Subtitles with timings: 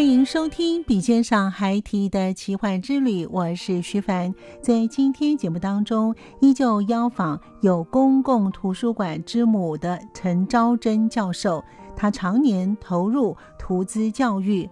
[0.00, 4.34] 欢迎收听《笔尖上还提的奇幻之旅》，我是徐凡。
[4.62, 11.62] 在今天节目当中，依旧邀访有“公共图书馆之母”的陈昭贞教授。
[11.94, 14.66] 他常年投入图资教育、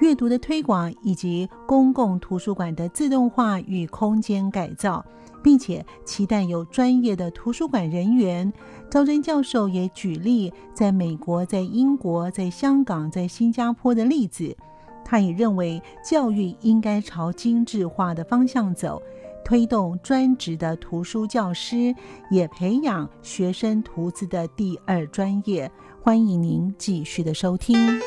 [0.00, 5.06] 阅读的推广以及公共图书馆的自动化与空间改造，
[5.44, 8.52] 并且期待有专业的图书馆人员。
[8.90, 14.56] 昭贞教授也举例在美国、在英国、在香港、在新加坡的例子。
[15.04, 19.02] 他也认为，教育应该朝精致化的方向走，
[19.44, 21.94] 推动专职的图书教师，
[22.30, 25.70] 也培养学生图资的第二专业。
[26.00, 28.00] 欢迎您继续的收听。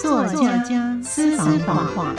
[0.00, 2.14] 作家私房话，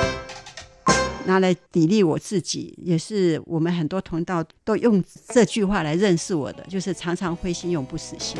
[1.26, 8.38] 拿来砥砺我自己，也是我们很多同道都用这句话来认识我的，就是常常灰心，永不死心。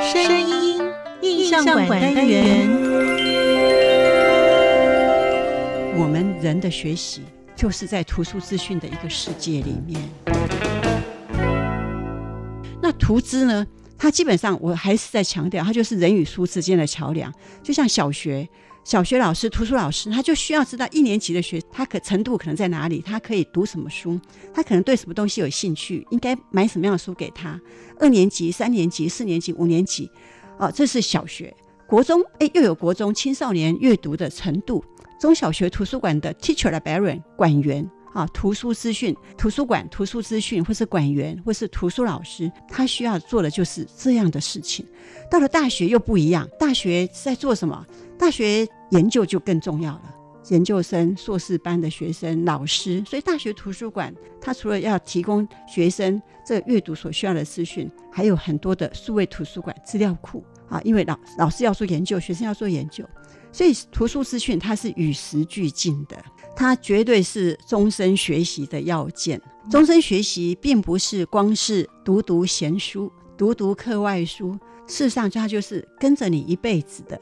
[0.00, 0.67] 声音。
[1.20, 2.68] 印象馆单元，
[5.96, 7.22] 我们人的学习
[7.56, 10.00] 就是在图书资讯的一个世界里面。
[12.80, 13.66] 那图资呢？
[14.00, 17.34] 它基本上我还是在强调，它就是人与书之间的桥梁。
[17.64, 18.48] 就像小学，
[18.84, 24.20] 小学老师、图书老师，他就需要知道一年级的学他可程度可能在哪里，他可以读什么书，
[24.54, 27.60] 他可能对什么东西有兴趣，应该买什么样的书给他。
[27.98, 30.08] 二年级、三年级、四年级、五年级。
[30.58, 31.54] 哦，这是小学、
[31.86, 34.84] 国中，哎，又有国中青少年阅读的程度。
[35.20, 44.86] 中小学图书馆的 teacher librarian 管员啊，图书资讯图书馆图书资讯，或是管员，或是图书老师，他需要做的就是这样的事情。
[45.30, 47.84] 到了大学又不一样，大学在做什么？
[48.18, 50.14] 大学研究就更重要了。
[50.48, 60.80] 研究生、硕士班的学生、老师，所以大学图书馆它除了要提供学生这阅读所需要的资讯，还有很多的数位图书馆资料库啊。
[60.84, 63.04] 因为老老师要做研究，学生要做研究，
[63.52, 66.16] 所以图书资讯它是与时俱进的，
[66.56, 69.40] 它绝对是终身学习的要件。
[69.70, 74.52] 终身学习并不是光是读读闲书、读读课外书，
[74.86, 77.20] 事实上它就是跟着你一辈子的。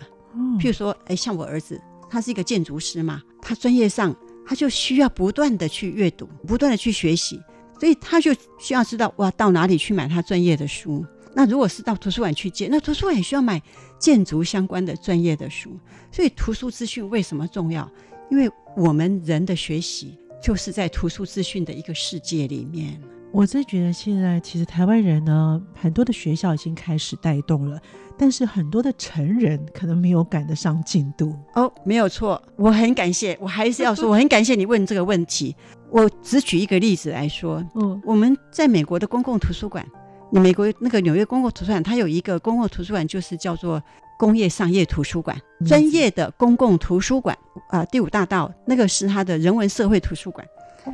[0.60, 1.81] 譬如说，哎，像我儿子。
[2.09, 4.15] 他是一个建筑师嘛，他专业上
[4.47, 7.41] 他就需要不断的去阅读，不断的去学习，
[7.81, 11.05] 所以他就需要知道哇到哪里去买他专业的书。
[11.34, 13.61] 那如果是到图书馆去借，那图书馆也需要买
[13.99, 15.78] 建筑相关的专业的书。
[16.11, 17.91] 所以图书资讯为什么重要？
[18.31, 22.99] 因为我们人的学习就是在图书资讯的一个世界里面。
[23.36, 27.78] 我真觉得现在其实台湾人呢，很多的学校已经开始带动了。
[28.16, 35.55] 但是很多的成人可能没有赶得上进度哦，没有错，我很感谢，我还是要说，我很感谢你问这个问题。
[35.90, 39.87] 我只举一个例子来说，嗯，我们在美国的公共图书馆，
[40.31, 43.82] 美国那个纽约公共图书馆，它有一个公共图书馆，就是叫做
[44.19, 47.37] 工业商业图书馆，专业的公共图书馆
[47.69, 50.46] 啊，第五大道那个是它的人文社会图书馆。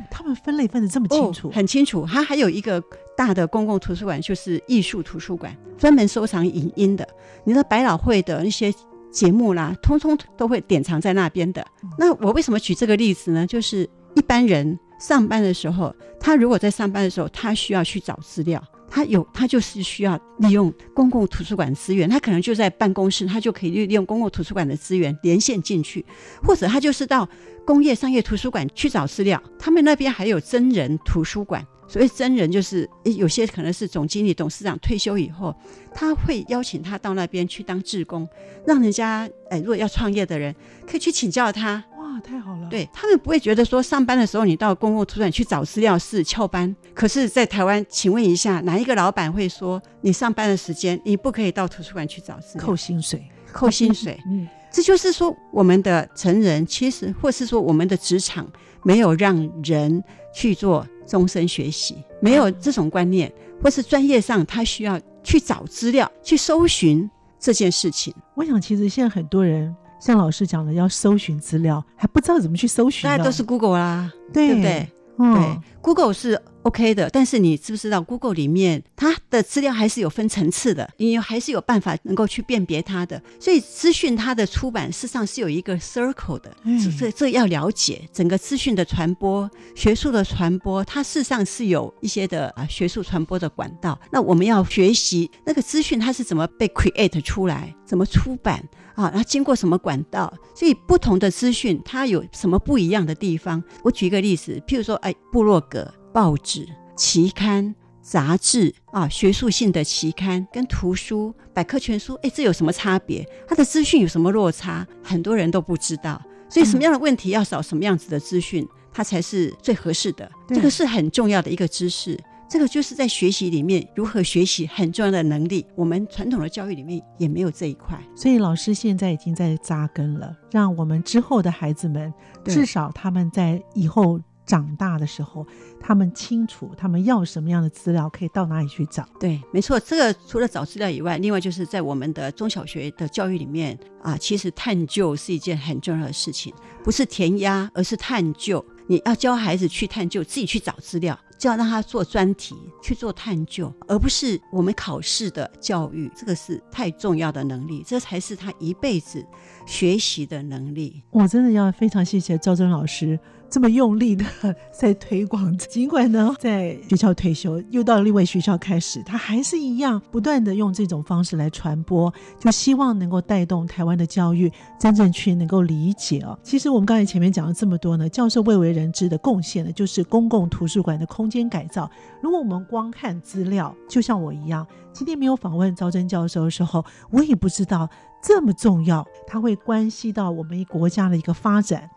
[0.09, 2.05] 他们分类分的这么清楚，很清楚。
[2.05, 2.83] 它还有一个
[3.15, 7.07] 大的公共图书馆，就是艺术图书馆，专门收藏影音的。
[7.43, 8.73] 你的百老汇的那些
[9.11, 11.65] 节目啦，通通都会典藏在那边的。
[11.97, 13.45] 那我为什么举这个例子呢？
[13.45, 18.63] 就是一般人上班的时候，他如果在上班的时候，他需要去找资料。
[18.95, 26.05] 他有，他就是需要利用公共图书馆资源，他可能就在办公室，他就可以利用公共图书馆的资源连线进去，
[26.43, 27.27] 或者他就是到
[27.65, 29.41] 工业商业图书馆去找资料。
[29.57, 32.87] 他们那边还有真人图书馆，所谓真人就是
[33.17, 35.55] 有些可能是总经理、董事长退休以后，
[35.91, 38.29] 他会邀请他到那边去当志工，
[38.67, 40.53] 让人家哎，如果要创业的人
[40.85, 41.83] 可以去请教他。
[42.19, 42.67] 太好了。
[42.69, 46.75] 对他们不会觉得说上班的时候你到公共图书馆去找资料是翘班。
[46.93, 52.65] 可是，在台湾，请问一下，哪一个老板会说你上班的时间你不可以到图书馆去找资料？
[52.65, 54.19] 扣薪水，扣薪水。
[54.27, 58.47] 嗯，这就是说我们的成人其实，或是说我们的职场
[58.83, 63.31] 没有让人去做终身学习，没有这种观念，
[63.61, 67.09] 或是专业上他需要去找资料、去搜寻
[67.39, 68.13] 这件事情。
[68.35, 69.75] 我想，其实现在很多人。
[70.03, 73.09] 像老师讲的，要搜寻资料，还不知道怎么去搜寻。
[73.09, 74.85] 大家都是 Google 啦，对不对？
[75.15, 83.21] 对，Google 是 OK 的，但是你知不知道 Google 里面它的资料还是有分层次的，你还是有办法能够去辨别它的。
[83.39, 86.53] 所以资讯它的出版事实上是有一个 circle 的，
[86.99, 93.97] 这这要了解整个资讯的传播、学术的传播，它事实上是有一些的啊学术传播的管道。
[94.11, 98.61] 那我们要学习那个资讯它是怎么被 create 出来，怎么出版。
[98.95, 100.31] 啊，它经过什么管道？
[100.55, 103.63] 所以不同的资讯它有什么不一样的地方？
[103.83, 113.27] 我举一个例子，譬如说，哎，部落格、报纸、期刊、杂志啊，学术性的期刊跟图书、百科全书，哎，这有什么差别？
[113.47, 114.85] 它的资讯有什么落差？
[115.03, 116.21] 很多人都不知道。
[116.49, 120.29] 所以什么样的问题要找什么样子的资讯，它才是最合适的。
[120.49, 122.19] 这个是很重要的一个知识。
[122.49, 125.65] 这个就是在学习里面如何学习很重要的能力。
[125.75, 132.13] 我们传统的教育里面也没有这一块，所以老师现在已经在扎根了，让我们之后的孩子们，
[132.45, 135.47] 至少他们在以后长大的时候，
[135.79, 139.07] 他们清楚他们要什么样的资料，可以到哪里去找。
[139.19, 139.79] 对，没错。
[139.79, 146.53] 这个除了找资料以外，另外就是在我们的中小学的教育里面啊，其实探究是一件很重要的事情，
[146.83, 148.63] 不是填鸭，而是探究。
[148.87, 151.17] 你要教孩子去探究，自己去找资料。
[151.35, 156.09] 就要让他做专题去做探究，而不是我们考试的教育。
[156.15, 159.25] 这个是太重要的能力，这才是他一辈子
[159.65, 161.03] 学习的能力。
[161.09, 163.19] 我真的要非常谢谢赵真老师。
[163.53, 164.25] 这么用力的
[164.73, 176.35] 在推广，尽管呢在学校退休，又到另外学校开始，他还是一样不断的用这种方式来传播，就希望能够带动台湾的教育真正去能够理解哦。
[176.41, 181.87] 其实我们刚才前面讲了这么多呢，教授未为人知的贡献呢，就是公共图书馆的空间改造。
[182.23, 187.87] 如果我们光看资料，就像我一样，今天没有访问赵真教授的时候，我也不知道
[188.19, 191.87] 这么重要，它会关系到我们国家的一个发展。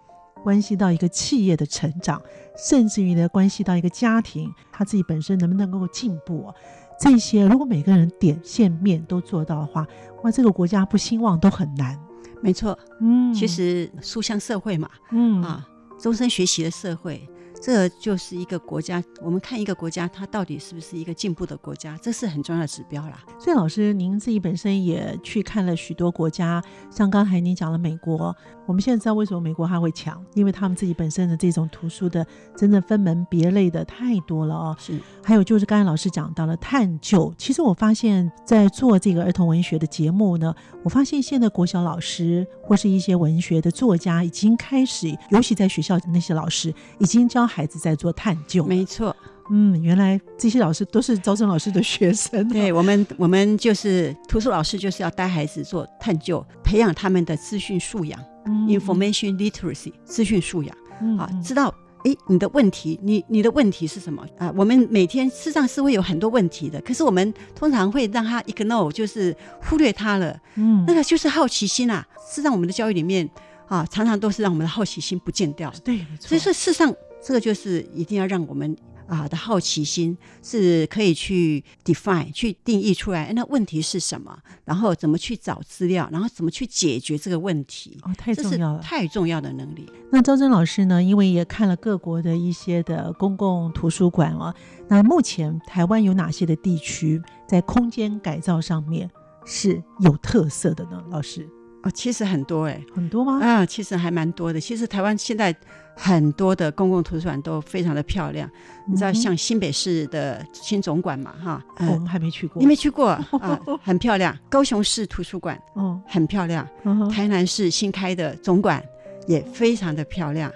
[0.47, 2.23] 关系到一个企业的成长，
[2.57, 6.55] 甚至于呢，关系到一个家庭他自己本身能不能够进步，
[7.01, 9.85] 这些如果每个人点线面都做到的话，
[10.23, 11.99] 哇，这个国家不兴旺都很难。
[12.41, 15.67] 没错，嗯，其实书香社会嘛，嗯啊，
[15.99, 17.29] 终身学习的社会。
[17.61, 23.25] 这就是一个国家，我们看一个国家，它到底是不是一个进步的国家，这是很重要的指标啦。
[23.41, 28.37] 所以，老师，您自己本身也去看了许多国家，像刚才您讲了美国，
[28.67, 32.25] 我们现在知道为什么美国它会强，因为他们自己本身的这种图书的
[32.55, 34.77] 真正分门别类的太多了哦。
[34.79, 40.55] 是，还有就是刚才老师讲到了探究，其实我发现，在做这个儿童文学的节目呢，
[40.85, 47.46] 我发现现在国小老师或是一些文学的作家已经开始，尤其在学校的那些老师已经教。
[47.47, 49.15] 孩子在做探究，没错，
[49.51, 52.49] 嗯，原来这些老师都是招生老师的学生。
[52.49, 58.19] 对我们，我们就是图书老师，就是要带孩子做探究，培养他们的资讯素养
[58.67, 61.73] ，information literacy，资讯素养嗯啊，知道
[62.05, 64.53] 哎，你的问题，你你的问题是什么啊？
[64.57, 70.39] 我们每天事实上是会有很多问题的，可是我们通常会让他 ignore，就是忽略他了。
[70.55, 72.07] 嗯，那个就是好奇心啊。
[72.29, 73.29] 事实上，我们的教育里面
[73.69, 75.73] 啊，常常都是让我们的好奇心不见掉。
[75.85, 76.95] 对，所以说事实上。
[77.27, 78.77] 这个就是一定要让我们
[79.09, 84.39] 啊的好奇心是可以去 define 去定义出来，那问题是什么？
[84.65, 86.09] 然后怎么去找资料？
[86.13, 87.99] 然后怎么去解决这个问题？
[88.03, 89.91] 哦，太重要了，太重要的能力。
[90.13, 91.03] 那周真老师呢？
[91.03, 94.55] 因为也看了各国的一些的公共图书馆啊，
[94.87, 99.11] 那目前台湾有哪些的地区在空间改造上面
[99.45, 101.03] 是有特色的呢？
[101.11, 101.45] 老师？
[101.83, 103.41] 哦，其实很多哎，很多吗？
[103.41, 104.61] 啊，其实还蛮多的。
[104.61, 105.55] 其实台湾现在
[105.97, 108.49] 很多的公共图书馆都非常的漂亮。
[108.87, 112.61] 你知道，像新北市的新总馆嘛，哈，我们还没去过。
[112.61, 113.61] 你没去过啊？
[113.83, 114.37] 很漂亮。
[114.49, 116.69] 高雄市图书馆，嗯，很漂亮。
[117.11, 118.83] 台南市新开的总馆
[119.27, 120.53] 也非常的漂亮。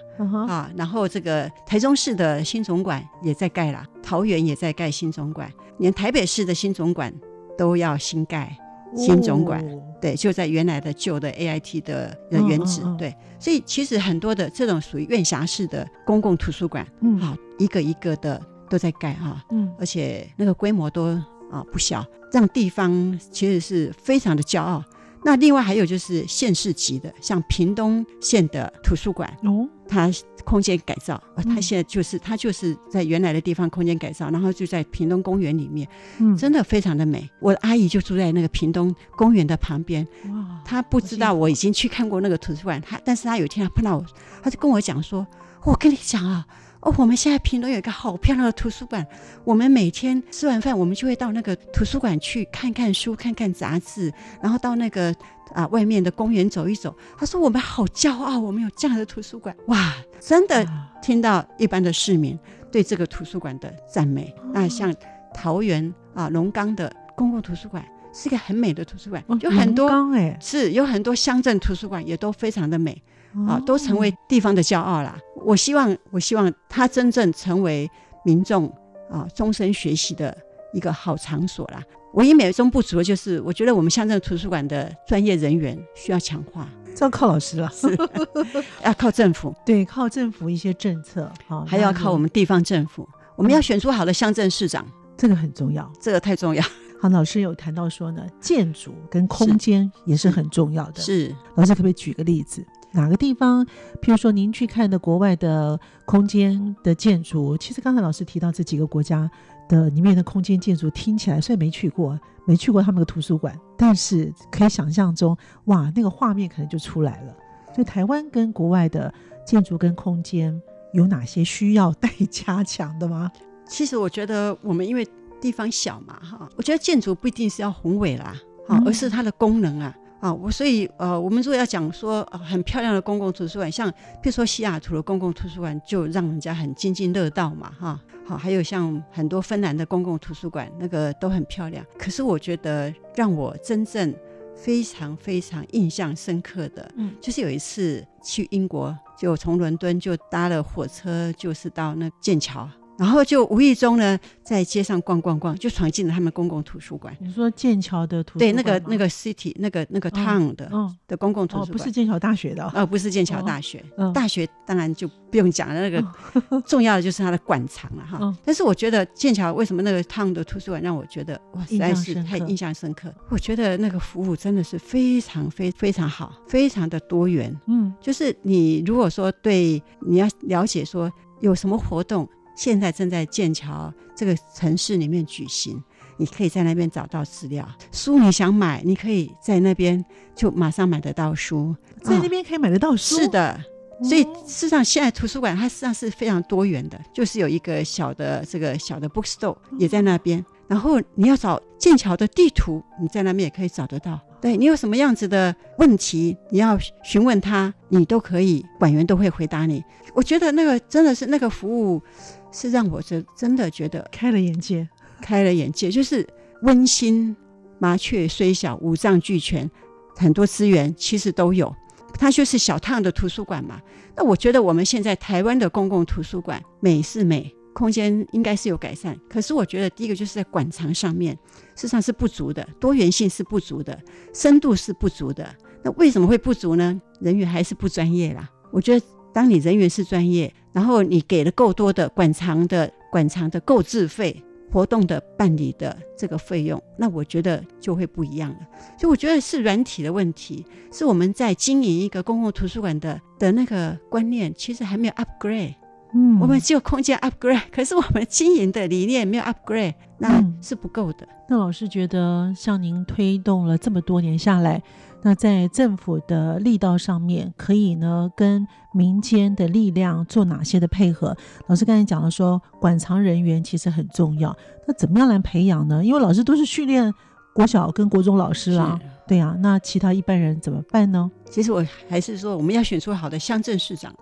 [0.47, 7.13] 啊，然后这个台中市的新总馆也在盖了，桃园也在盖新总馆，连台北市的新总馆
[7.57, 8.55] 都要新盖。
[8.97, 9.65] 新总馆
[10.01, 16.87] 对，就在原来的旧的 A I T 的原址对，所以其实很多的这种属于院辖式的公共图书馆，
[17.21, 21.09] 啊，一个一个的都在盖哈，嗯，而且那个规模都
[21.51, 24.83] 啊不小，让地方其实是非常的骄傲。
[25.23, 30.09] 那另外还有就是县市级的，像屏东县的图书馆哦，它
[30.45, 35.87] 空间改造，呃它现在就是他就是在原来的地方空间改造，然后就在屏东公园里面，
[36.19, 37.29] 嗯，真的非常的美。
[37.41, 44.07] 我的阿姨就住在那个屏东公园的旁边，哇，她不知道我已经去看过那个图书馆，她但是她有一天她碰到我，
[44.43, 45.27] 她就跟我讲说
[45.67, 46.47] ：“我跟你讲啊。”
[46.81, 49.07] 哦，我们现在屏东有一个好漂亮的图书馆，
[49.45, 55.15] 我们每天吃完饭，我们就会到那个图书馆去看看书、看看杂志，然后到那个
[55.53, 56.95] 啊外面的公园走一走。
[57.19, 60.67] 他说我们好骄傲，我们有这样的图书馆，哇，真的
[61.03, 62.39] 听到一般的市民
[62.73, 64.35] 对这个图书馆的赞美。
[64.53, 64.95] 那像
[65.35, 67.85] 桃园啊龙岗的公共图书馆
[68.15, 73.03] 是一个很美的图书馆，有很多哎，是有很多乡镇图书馆也都非常的美。
[73.47, 75.19] 啊，哦都成为地方的骄傲啦！
[75.45, 77.91] 我希望，我希望它真正成为
[78.25, 78.67] 民众
[79.11, 80.37] 啊终身学习的
[80.73, 81.83] 一个好场所啦。
[82.15, 87.97] 唯一美中不足的就是，我觉得我们乡镇图书馆的专业人员需要强化，这要靠老师了，是
[88.85, 93.09] 要靠政府，对，靠政府一些政策，好，还要靠我们地方政府。
[93.37, 94.85] 我们要选出好的乡镇市长，
[95.17, 96.63] 这个很重要，这个太重要。
[97.01, 101.01] 好，老师有谈到说呢，建筑跟空间也是很重要的。
[101.01, 102.67] 是，老师可不可以举个例子？
[102.93, 103.65] 哪个地方？
[104.01, 109.31] 譬如说，您去看的国外的空间的建筑，其实刚才老师提到这几个国家
[109.69, 117.35] 的里面的空间建筑，听起来虽然没去过，没去过他们的图书馆，但是可以想象中，哇，那个画面可能就出来了。
[117.75, 119.13] 所以，台湾跟国外的
[119.47, 120.61] 建筑跟空间
[120.93, 123.31] 有哪些需要待加强的吗？
[123.69, 125.07] 其实我觉得我们因为
[125.41, 128.35] 地方小嘛，哈，我觉得建筑不一定是要宏伟啦，
[128.67, 129.95] 哈，嗯而是它的功能啊。
[130.21, 133.91] 啊，我所以呃，我们如果要讲说、呃、很漂亮的公共图书馆，像
[134.23, 138.01] 比如说西雅图的公共图书馆，就让人家很津津乐道嘛，哈。
[138.27, 141.85] 好，还有像很多芬兰的公共图书馆，那个都很漂亮。
[141.99, 144.15] 可是我觉得让我真正
[144.55, 152.69] 非常非常印象深刻的，嗯，就是有一次去英国，就从伦敦就搭了火车，就是到那剑桥。
[153.01, 157.17] 然后就无意中呢，在街上逛逛逛，就闯进了他们公共图书馆。
[157.19, 164.13] 你说剑桥的图书对，那个那个 city 那个那个 town 的、哦的公共图哦，书馆，不是剑桥大学的哦，呃，不是剑桥大学，嗯。
[164.13, 168.19] 大学当然就不用讲了，那个重要的就是它的馆藏了哈。
[168.21, 168.37] 嗯。
[168.45, 173.11] 但是我觉得剑桥为什么那个 town 的图书馆让我觉得哇，实在是太印象深刻。
[173.31, 177.59] 我觉得那个服务真的是非常非非常好，非常的多元。
[177.67, 177.95] 嗯。
[177.99, 185.83] 就是你如果说对你要了解说有什么活动，现在正在剑桥这个城市里面举行，
[186.17, 187.67] 你可以在那边找到资料。
[187.93, 190.05] 书你想买，你可以在那边
[190.35, 193.59] 就马上买得到书，在那啊边可以买得到书，是的。
[194.03, 200.43] 所以哦事实上，现在图书馆它实际上是非常多元的，就是有一个小的这个小的 bookstore 也在那边。
[200.67, 204.19] 然后你要找剑桥的地图，你在那边也可以找得到。
[204.41, 209.85] 对你有什么样子的问题，你要询问他，你都可以，管员都会回答你。
[210.15, 212.03] 我觉得那个真的是那个服务，
[212.51, 214.89] 是让我真真的觉得开了眼界。
[215.21, 216.27] 开了眼界，就是
[216.63, 217.37] 温馨。
[217.79, 219.71] 麻雀虽小，五脏俱全，
[220.17, 221.75] 很多资源其实都有。
[222.19, 223.81] 它就是小趟的图书馆嘛。
[224.15, 229.19] 那我觉得我们现在台湾的公共图书馆美是美，空间应该是有改善。
[229.29, 231.35] 可是我觉得第一个就是在馆藏上面，
[231.75, 233.99] 事实上是不足的，多元性是不足的，
[234.33, 235.49] 深度是不足的。
[235.83, 237.01] 那为什么会不足呢？
[237.21, 238.49] 人员还是不专业啦。
[238.71, 244.43] 我觉得当你人员是专业，然后你给了够多的馆藏的馆藏的购置费。
[244.73, 248.59] 活动的办理的这个费用，那我觉得就会不一样了。
[248.97, 255.75] 所以我觉得是软体的问题，是我们在经营一个公共图书馆的的那个观念，其实还没有 upgrade。
[256.13, 261.27] 嗯我们只有空间 upgrade， 可是我们经营的理念没有 upgrade，那嗯是不够的。
[261.49, 264.81] 那老师觉得，像您推动了这么多年下来，
[265.23, 271.37] 那在政府的力道上面，可以呢跟民间的力量做哪些的配合？
[271.67, 276.05] 老师刚才讲了说，馆藏人员其实很重要，那怎么样来培养呢？
[276.05, 277.13] 因为老师都是训练
[277.53, 281.29] 国小跟国中老师啊，对呀、那其他一般人怎么办呢？
[281.51, 284.15] 其实我还是说，我们要选出好的乡镇市长，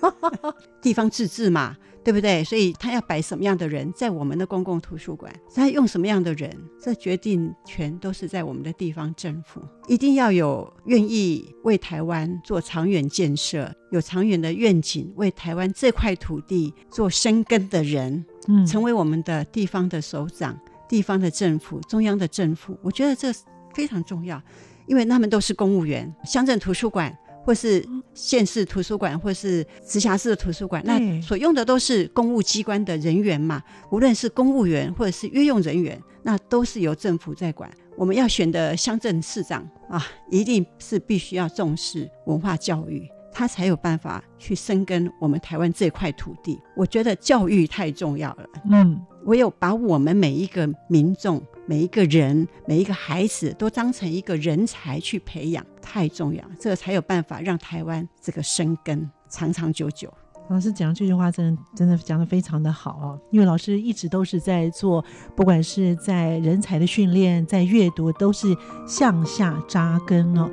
[0.80, 2.44] 地方自治嘛，对不对？
[2.44, 6.50] 所以他要摆什么样的人在我们的公共图书馆，他用什么样的人，
[6.80, 9.60] 这决定权都是在我们的地方政府。
[9.86, 22.78] 一定要有愿意为台湾做长远建设、有长远的愿景，为台湾这块土地做生根的人，嗯，成为我们的地方的首长、地方的政府、中央的政府。
[22.82, 23.32] 我觉得这
[23.74, 24.40] 非常重要，
[24.86, 27.16] 因为他们都是公务员，乡镇图书馆。
[27.44, 27.82] 或是
[28.18, 37.70] 县市图书馆，或是直辖市的图书馆，那所用的都是公务机关的人员嘛，无论是公务员或者是约用人员，那都是由政府在管。
[37.96, 46.60] 我们要选的乡镇市长啊，一定是必须要重视文化教育，他才有办法去生根我们台湾这块土地。
[46.74, 48.44] 我觉得教育太重要了。
[48.68, 60.12] 嗯，唯有把我们每一个民众、每一个人、每一个孩子都当成一个人才去培养，太重要，这个才有办法让台湾这个生根长长久久。
[60.50, 63.20] 老师讲这句话，真的真的讲的非常的好哦。
[63.30, 65.04] 因为老师一直都是在做，
[65.36, 68.52] 不管是在人才的训练，在阅读，都是
[68.84, 70.50] 向下扎根哦。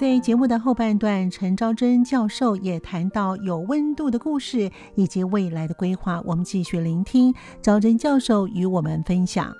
[0.00, 6.22] 在节目的后半段，陈昭贞教授也谈到有温度的故事以及未来的规划。
[6.24, 9.54] 我们继续聆听昭贞教授与我们分享。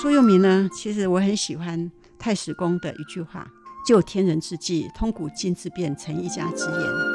[0.00, 1.90] 座右铭呢，其实我很喜欢。
[2.20, 3.48] 太史公的一句话
[3.84, 7.09] ：“就天人之际，通古今之变，成一家之言。”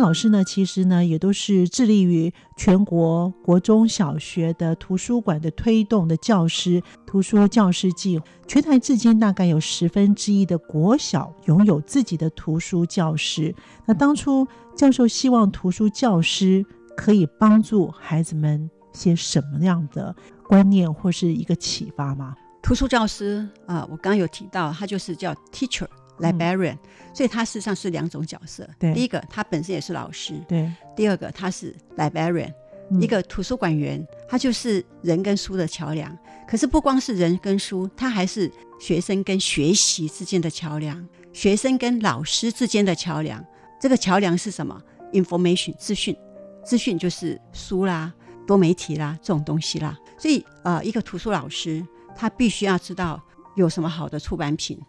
[0.00, 0.44] 老师呢？
[0.44, 6.82] 其实呢，也都是致力于全国国中小学的图书馆的推动的教师。
[7.06, 13.54] 图书教师计划，全台至今大概有十分之一的国小拥有自己的图书教师。
[13.86, 16.64] 那当初教授希望图书教师
[16.96, 20.14] 可以帮助孩子们些什么样的
[20.46, 22.34] 观念或是一个启发吗？
[22.62, 25.86] 图书教师啊，我刚有提到，他就是叫 teacher
[26.18, 26.76] librarian，
[27.14, 28.68] 所以他事实上是两种角色。
[28.78, 32.52] 对，第一个他本身也是老师，对；第二个他是 librarian，
[33.00, 36.16] 一个图书馆员，他就是人跟书的桥梁。
[36.48, 43.44] 可是不光是人跟书，他还是学生跟学习之间的桥梁，学生跟老师之间的桥梁。
[43.80, 44.80] 这个桥梁是什么
[45.12, 46.16] ？information 资讯，
[46.64, 48.12] 资讯就是书啦、
[48.46, 49.98] 多媒体啦这种东西啦。
[50.18, 51.84] 所以呃，一个图书老师。
[52.18, 53.22] 他必须要知道
[53.56, 54.80] 有什么好的出版品，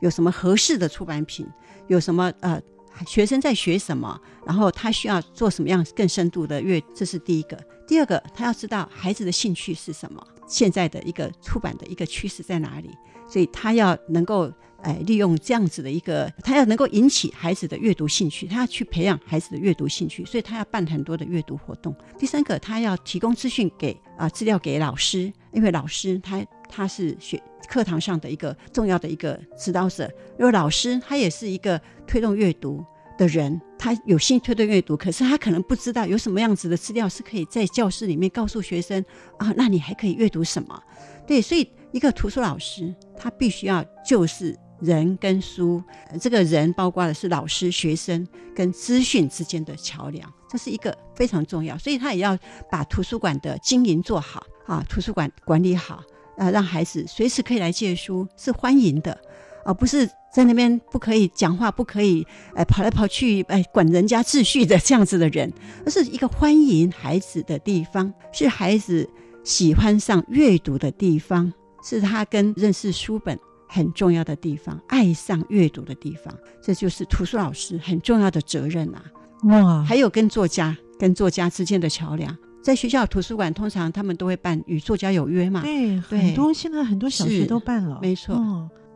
[0.00, 1.46] 有什么合适的出版品，
[1.88, 2.60] 有什么呃
[3.06, 7.58] 学生在学什么，然后他需要做什么样更深度的阅，这是第一个。
[7.86, 12.90] 第二个，他要知道孩子的兴趣是什么，现在的一个出版的一个趋势在哪里，
[13.28, 14.52] 所以他要能够。
[14.82, 21.96] 哎，利用这样子的一个，他要能够引起孩子的阅读兴趣，他要去培养孩子的阅读兴趣，所以他要办很多的阅读活动。
[22.18, 32.84] 第三个，他要提供资讯给啊资料给老师，因为老师他他是学课堂上的一个重要的一个指导者，因为老师他也是一个推动阅读
[33.16, 39.02] 的人，他有心推动阅读，可是他可能不知道有什么样子的资料是可以在教室里面告诉学生
[39.38, 40.78] 啊，那你还可以阅读什么？
[41.26, 44.54] 对，所以一个图书老师他必须要就是。
[44.80, 45.82] 人跟书，
[46.20, 51.76] 这个人包括的是老师、学生跟资讯之间的桥梁，这是一个非常重要。
[51.78, 52.38] 所以他也要
[52.70, 56.02] 把图书馆的经营做好啊，图书馆管理好
[56.36, 59.18] 啊，让孩子随时可以来借书，是欢迎的，
[59.64, 65.50] 而不是在那边不可以讲话、不可以哎跑来跑去哎管人家秩序的 这样子的人，
[65.86, 69.08] 而是一个欢迎孩子的地方，是孩子
[69.42, 71.50] 喜欢上阅读的地方，
[71.82, 73.38] 是他跟认识书本。
[73.68, 79.04] 很重要的地方，爱上阅读的地方，这就是图书老师很重要的责任啊！
[79.44, 85.62] 哇，还有跟作家、跟作家之间的桥梁，在学校图书馆通常他们都会办与作家有约嘛？
[85.62, 88.36] 对，很多现在很多小学都办了，没错。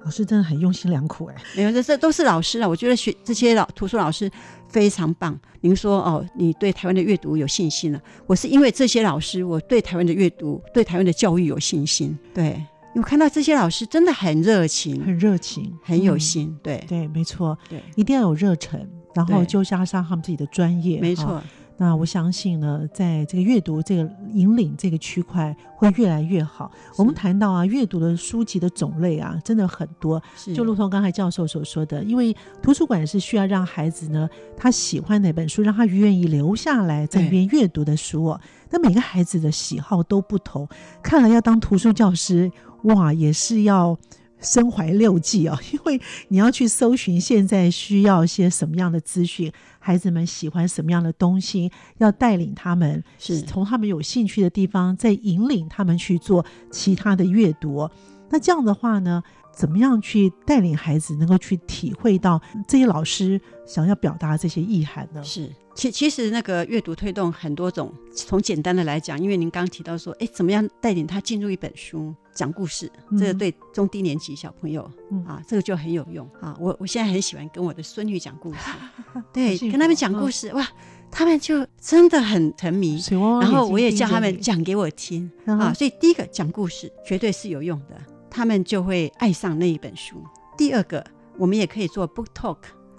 [0.03, 2.67] 老师真的很用心良苦哎，没有，这这都是老师啊！
[2.67, 4.31] 我觉得学这些老图书老师
[4.67, 5.39] 非常棒。
[5.61, 8.01] 您说哦，你对台湾的阅读有信心了？
[8.27, 12.19] 我是因为这些老师，我对台湾的阅读、对台湾的教育有信心。
[12.33, 12.59] 对。
[13.01, 16.55] 我看到这些老师真的很热情，很热情，很有心。
[16.63, 21.01] 对对，没错，对，一定要有热忱，然后就加上他们自己的专业。
[21.01, 21.43] 没错。
[21.79, 26.71] 那我相信呢，在这个阅读这个引领这个区块会越来越好。
[26.99, 30.23] 我们谈到啊，阅读的书籍的种类啊，真的很多。
[30.55, 38.39] 就如同刚才教授所说的，因为图书馆是需要让孩子呢，他喜欢哪本书，让他愿意留下来在那边阅读的书哦。
[38.69, 40.69] 那每个孩子的喜好都不同，
[41.03, 42.53] 看来要当图书教师。
[42.85, 43.99] 哇，也是要
[44.41, 57.89] 身怀六技哦， 因为你要去搜寻现在需要些什么样的资讯，孩子们喜欢什么样的东西，要带领他们，是从他们有兴趣的地方再引领他们去做其他的阅读。
[58.31, 59.23] 那这样的话呢？
[59.53, 65.23] 怎么样去带领孩子能够去体会到这些老师想要表达这些意涵呢？
[65.25, 74.83] 是，其其实那个阅读推动很多种，从简单的来讲，因为您刚提到说，哎，怎么样带领他进入一本书讲故事，这个对中低年级小朋友
[75.27, 76.57] 啊，这个就很有用啊。
[76.61, 78.59] 我我现在很喜欢跟我的孙女讲故事，
[79.33, 80.69] 对，跟他们讲故事，哇，
[81.11, 85.73] 他们就真的很沉迷，然后我也叫他们讲给我听啊。
[85.73, 87.97] 所以第一个讲故事绝对是有用的。
[88.33, 90.23] 他们就会爱上那一本书。
[90.57, 91.05] 第二个，
[91.37, 92.59] 我们也可以做 book talk，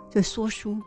[0.09, 0.77] 就说书。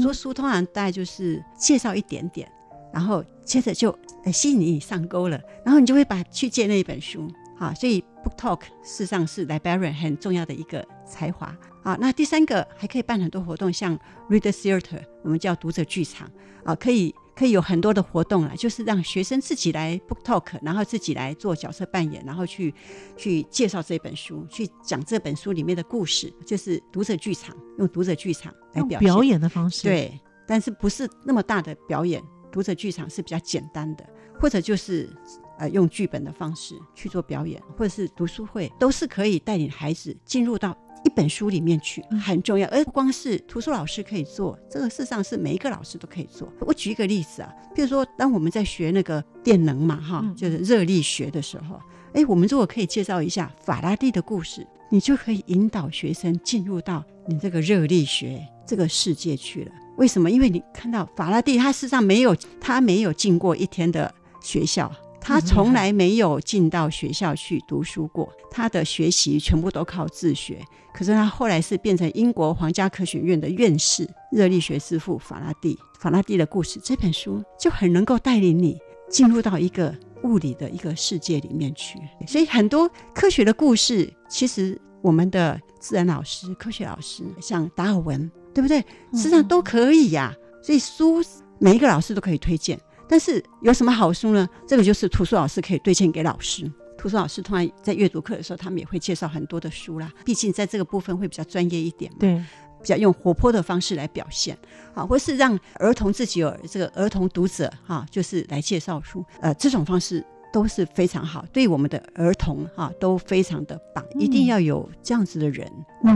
[0.00, 2.50] 说书通常大概就是介绍一点点，
[2.92, 3.96] 然后接着就
[4.32, 7.28] 吸引你上钩了，然后你就会把去借那一本书。
[7.56, 11.56] 好，所以 book talk 事实上是 librarian 很重要的一个才华。
[11.84, 13.96] 啊，那第三个还可以办很多活动，像
[14.30, 16.28] reader theater，我们叫读者剧场
[16.64, 22.74] 啊，可以可以有很多的活动啊，就是让学生自己来 book talk，然后自己来做角色扮演，然后去
[23.18, 29.82] 去介绍这本书，去讲这本书里面的故事，就是读者剧场，用读者剧场来表表演的方式。
[29.82, 30.18] 对，
[30.48, 34.08] 但是不是那么大的表演，读者剧场是比较简单的，
[34.40, 35.14] 或者就是
[35.58, 40.74] 呃用剧本的方式去做表演，或者是读书会，都是可以带领孩子进入到。
[41.04, 46.50] 一本书里面去很重要，而不光是图书老师可以做，这个事实上是每一个老师都可以做。
[46.60, 51.80] 我举一个例子啊，比如说当我们在学那个电能嘛，哈，就是热力学的时候，
[52.14, 59.72] 哎，我们如果可以介绍一下法拉第的故事，你就可以引导学生进入到你这个热力学这个世界去了。
[59.96, 60.30] 为什么？
[60.30, 64.90] 因为你看到法拉第，他事实上没有，他没有进过一天的学校。
[65.24, 70.62] 他从来没有进到学校去读书过，他的学习全部都靠自学。
[70.92, 75.76] 可是他后来是变成英国皇家科学院的院士，热力学之父法拉第。
[75.98, 81.98] 法拉第的故事这本书就很能够带领你进入到一个物理的一个世界里面去。
[82.26, 88.78] 所以很多科学的故事，其实我们的自然老师、科学老师，像达尔文，对不对？
[89.14, 90.34] 实际上都可以呀。
[90.62, 91.22] 所以书
[91.58, 92.78] 每一个老师都可以推荐。
[93.08, 94.48] 但是有什么好书呢？
[94.66, 96.70] 这个就是图书老师可以推荐给老师。
[96.96, 100.10] 图书老师通常在阅读课的时候，他们也会介绍很多的书啦。
[100.24, 102.34] 毕竟在这个部分会比较专业一点，对，
[102.80, 104.56] 比较用活泼的方式来表现，
[104.94, 109.22] 啊，或是让儿童自己有这个儿童读者，哈，就是来介绍书。
[109.40, 114.02] 呃，这种方式都是非常好，对我们的儿童哈都非常的棒。
[114.18, 115.70] 一定要有这样子的人，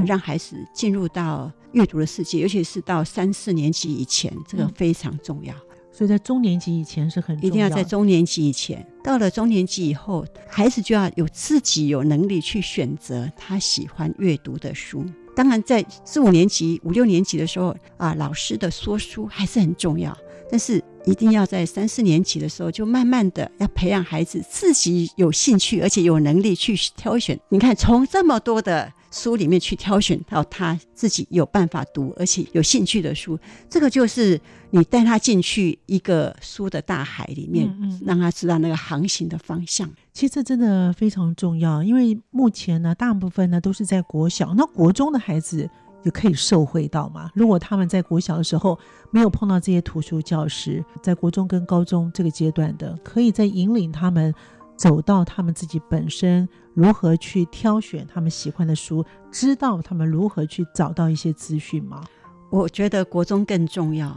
[0.07, 5.53] 让孩子进入到阅读的世界，尤其是到三四年级以前，这个非常重要。
[5.98, 15.04] 所以在中年级以前是很一定要在中年级以前，到了中年级以后，孩子就要有自己有能力去选择他喜欢阅读的书。
[15.34, 20.16] 当然，在四五年级、五六年级的时候啊，老师的说书还是很重要。
[20.48, 27.37] 但是一定要在三四年级的时候，就慢慢的要培养孩子自己有兴趣，而且有能力去挑选。
[27.48, 28.92] 你看，从这么多的。
[29.10, 34.40] 书里面去挑选到他自己有办法读而且有兴趣的书，这个就是
[34.70, 37.68] 你带他进去一个书的大海里面，
[38.04, 39.88] 让他知道那个航行的方向。
[40.12, 45.68] 其实这真的非常重要，因为目前呢，大部分呢都是在国小，那国中的孩子
[46.04, 47.30] 也可以受惠到嘛。
[47.34, 48.78] 如果他们在国小的时候
[49.10, 54.34] 没有碰到这些图书教师，在国中跟高中这个阶段的，可以在引领他们。
[54.78, 62.04] 走到他们自己本身如何去挑选他们喜欢的书，知道他们如何去找到一些资讯吗？
[62.48, 64.16] 我觉得国中更重要，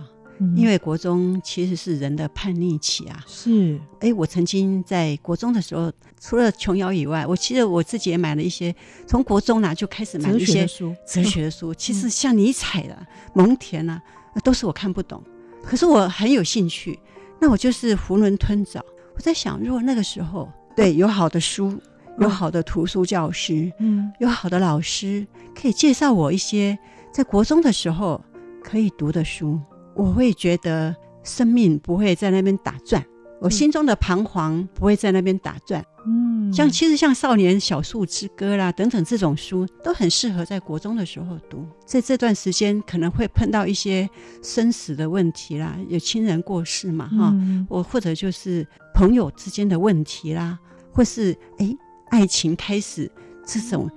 [0.56, 3.24] 因为国中其实是人的叛逆期啊。
[3.28, 8.74] 是，哎，我曾经在国中的时候，除了琼瑶以外，我其实我自己也买了一些，
[9.08, 11.74] 从国中呢就开始买一些书，哲学的书。
[11.76, 12.95] 其实像尼采的、
[13.34, 14.00] 蒙田啊，
[14.43, 15.24] 都是我看不懂，
[15.63, 17.00] 可是我很有兴趣，
[17.39, 18.86] 那我就是囫囵吞枣。
[19.15, 21.80] 我在想，如果那个时候对有好的书，
[22.19, 26.78] 有好的图书教师，嗯，有好的老师，可以介绍我一些
[27.12, 28.24] 在国中的时候
[28.63, 29.60] 可以读的书，
[29.95, 33.04] 我会觉得生命不会在那边打转。
[33.41, 41.65] 我心中的彷徨不会在那边打转，嗯，像其实像《少年小树之歌》啦等等这种书，都很适合在国中的时候读。
[41.84, 44.08] 在这段时间可能会碰到一些
[44.43, 47.36] 生死的问题啦，有亲人过世嘛，哈，
[47.67, 50.60] 我或者就是朋友之间的问题啦，
[50.93, 51.75] 或是哎
[52.10, 53.12] 爱情开始
[53.43, 53.89] 这种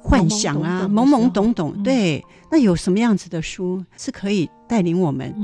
[0.00, 5.34] 幻想啊，懵懵懂懂，对，那有什么样子的书是可以带领我们？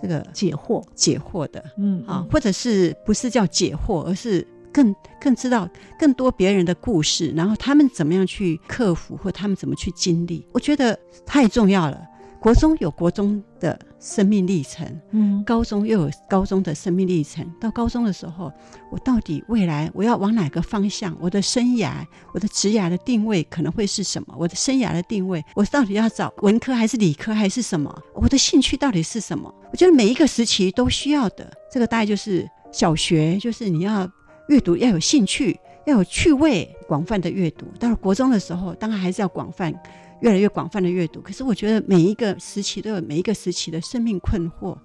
[0.00, 12.00] 这个解惑解惑的，嗯啊，或者是不是叫解惑，而是更更知道更多别人的故事，然后他们怎么样去克服，或他们怎么去经历，我觉得太重要了。
[12.40, 17.44] 国中有国中的生命历程，嗯，高中又有高中的生命历程。
[17.60, 18.52] 到高中的时候，
[18.92, 21.16] 我到底未来我要往哪个方向？
[21.20, 24.34] 我的生涯，我的职涯的定位可能会是什么？
[24.38, 27.92] 我的生涯的定位，我到底要找文科还是理科还是什么？
[28.14, 29.52] 我的兴趣到底是什么？
[29.72, 31.52] 我觉得每一个时期都需要的。
[31.72, 34.08] 这个大概就是小学，就是你要
[34.48, 37.66] 阅读要有兴趣，要有趣味，广泛的阅读。
[37.80, 39.74] 到了国中的时候，当然还是要广泛。
[40.20, 44.76] 越来越广泛的阅读，可是我觉得每一个时期都有每一个时期的生命困惑。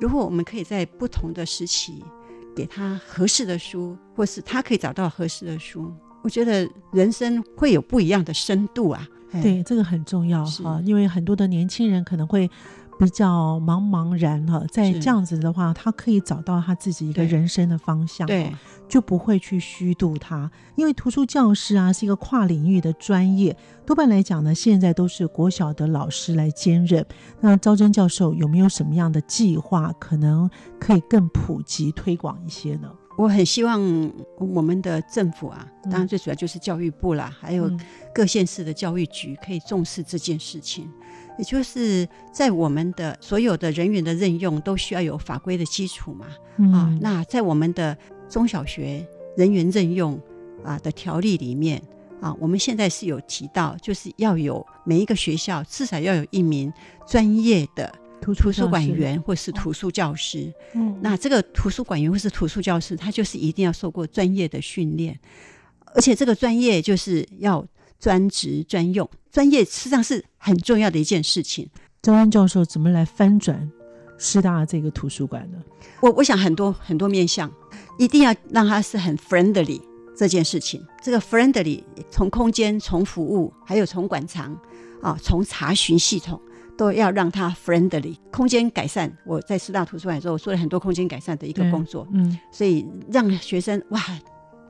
[0.00, 2.04] 如果我们可以在不同的时期
[2.54, 5.92] 给他合适的书，或是他可以找到合适的书，
[6.22, 9.08] 我觉得人生会有不一样的深度啊。
[9.42, 12.50] 对，这个很重要哈，因为很多的年轻人可能会。
[13.00, 18.54] 比较茫茫然哈，在这样子的话，他可以找到他自己一个人生的方向，对，
[18.92, 20.50] 就不会去虚度它。
[20.76, 27.02] 因为图书教师啊是一个跨领域的专业，多半来讲呢，现在都是国小的老师来兼任。
[27.40, 32.92] 那招真教授有没有什么样的计划，可能可以更普及推广一些呢？
[33.16, 33.80] 我很希望
[34.38, 37.70] 我们的政府啊，当然最主要就是教育部啦，还有
[38.14, 40.86] 各县市的教育局，可以重视这件事情。
[41.38, 46.26] 也就是在我们的所有的人员的任用，都需要有法规的基础嘛。
[46.76, 47.96] 啊，那在我们的
[48.32, 50.18] 中小学人员任用
[50.64, 51.80] 啊的条例里面
[52.20, 56.72] 啊，我们现在是有提到，就是要有每一个学校至少要有一名
[57.06, 60.50] 专业的图书馆员或是图书教师。
[60.72, 65.20] 嗯，那这个图书馆员或是图书教师，他就是一定要受过专业的训练，
[65.94, 67.64] 而且这个专业就是要。
[68.02, 71.68] 专职专用，专业实际上是很重要的一件事情。
[72.02, 73.70] 张安教授怎么来翻转
[74.18, 75.58] 师大这个图书馆呢？
[76.00, 77.50] 我我想很多很多面向，
[77.98, 79.80] 一定要让它是很 friendly
[80.16, 80.84] 这件事情。
[81.02, 84.56] 这个 friendly 从空间、从服务，还有从馆藏
[85.00, 86.40] 啊，从查询系统，
[86.76, 88.16] 都要让它 friendly。
[88.30, 92.06] 空间改善，我在师大图书馆的时候，我做了很多空间改善的一个工作。
[92.12, 94.00] 嗯，所以让学生哇。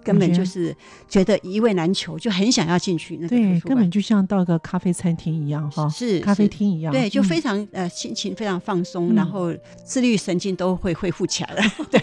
[0.04, 0.74] 根本就是
[1.08, 9.52] 觉得一味难求，就很想要进去那个对，根本就像到个咖啡餐厅一样哈，是咖啡厅一样，对，就非常呃心情非常放松，然后
[9.84, 12.00] 自律神经都会恢复起来了， 对，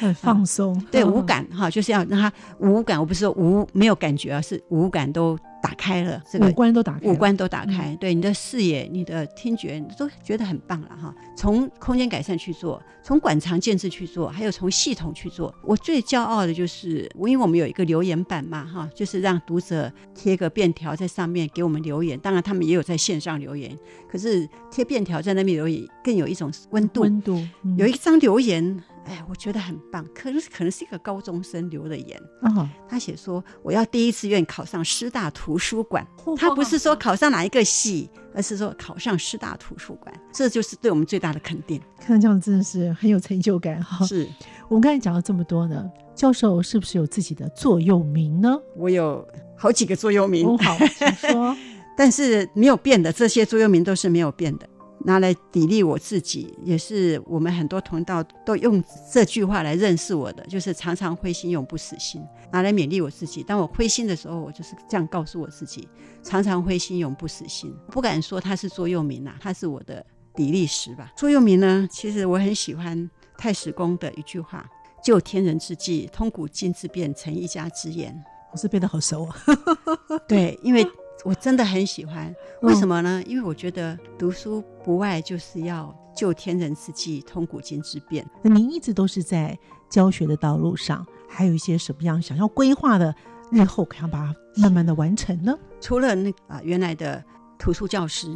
[0.00, 5.38] 很放松，对，无感哈，就是要让他无感，我不是说无没有感觉啊，是无感都。
[5.66, 11.12] 打开了，这个五官都打开，五官都打开，对你的视野、你的听觉都觉得很棒了哈。
[11.36, 15.52] 从空间改善去做，从馆藏建制去做，还有从系统去做。
[15.64, 22.16] 我最骄傲的就是，因为我们有一个留言板嘛哈，就是让读者贴个便条在上面给我们留言。
[22.20, 23.76] 当然，他们也有在线上留言，
[24.08, 27.00] 可是贴便条在那边留言更有一种温度。
[27.00, 27.44] 温度
[27.76, 28.80] 有一张留言。
[29.06, 32.20] 哎，我觉得很棒，可能可能是一个高中生留的言。
[32.42, 36.04] 嗯，他写说我要第一志愿考上师大图书馆，
[36.36, 41.80] 他不是说考上哪一个系，而是说考上师大图书馆，这就是对我们最大的肯定。
[42.00, 44.04] 看这样真的是很有成就感哈。
[44.04, 44.28] 是
[44.68, 48.58] 我们刚才讲了这么多呢，教授是不是有自己的座右铭呢？
[48.74, 50.58] 我有好几个座右铭。
[50.58, 51.56] 好，请说。
[51.98, 54.68] 但是没有变的，这些座右铭都是没有变的。
[55.04, 58.82] 拿来砥砺我自己，也是我们很多同道都用
[59.12, 62.22] 这句话来认识我的，就是常常灰心，永不死心。
[62.50, 65.88] 拿来勉励我自己，当我灰心的时候，我就是这样告诉我自己：
[66.22, 67.72] 常常灰心，永不死心。
[67.88, 70.04] 不敢说它是座右铭啊，它是我的
[70.34, 71.12] 砥砺石吧。
[71.16, 74.66] 座右铭呢，其实我很喜欢太史公的一句话
[75.04, 78.16] ：“就天人之际，通古今之变，成一家之言。”
[78.52, 79.36] 我是背得好熟啊。
[80.26, 80.86] 对，因为。
[81.26, 83.20] 我真的很喜欢，为什么呢？
[83.26, 88.24] 因为我觉得读书不外就是要就天人之际，通古今之变。
[88.44, 89.58] 那您一直都是在
[89.90, 93.12] 教学的道路上，还有一些什么样想要规划的，
[93.50, 95.58] 日后可要把它慢慢的完成呢？
[95.80, 97.20] 除了那啊原来的
[97.58, 98.28] 图书教师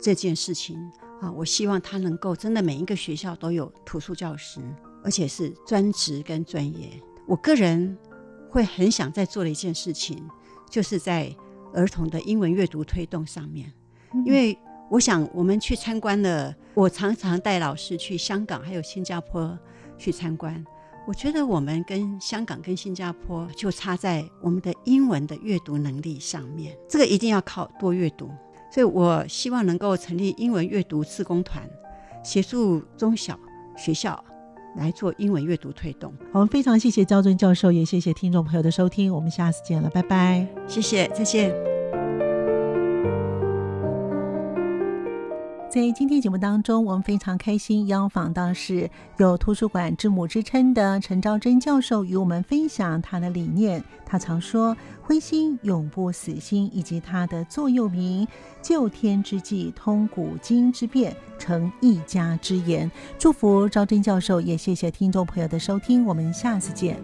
[0.00, 0.78] 这件事情
[1.20, 4.62] 啊，我希望他能够真的每一个学校都有图书教师，
[5.04, 6.88] 而且是专职跟专业。
[7.26, 7.94] 我个人
[8.48, 10.26] 会很想在做的一件事情，
[10.70, 11.30] 就是在。
[11.72, 13.72] 儿童的英文阅读推动上面，
[14.24, 14.58] 因为
[14.90, 19.58] 我想我们去参观了，我常常带老师去香港还有新加坡
[19.96, 20.64] 去参观。
[21.06, 28.30] 我觉得我们跟香港跟新加坡就差在我们的英文的阅读能力上面，这个一定要靠多阅读。
[28.70, 31.66] 所以我希望能够成立英文阅读自工团，
[32.22, 33.38] 协助中小
[33.76, 34.22] 学校。
[34.76, 36.12] 来做英文阅读推动。
[36.32, 39.12] 我们非常谢谢赵尊教授，也谢谢听众朋友的收听。
[39.12, 40.46] 我们下次见了，拜拜。
[40.66, 41.77] 谢谢，再见。
[45.68, 53.84] 在今天节目当中，我们非常开心邀访到是有图书馆之母之称的陈昭贞教授，与我们分享他的理念。
[54.06, 58.26] 他常说“灰心永不死心”，以及他的座右铭
[58.62, 62.90] “救天之际，通古今之变，成一家之言”。
[63.18, 66.02] 祝福昭贞教授，也谢谢听众朋友的收听。
[66.06, 66.96] 我们下次见。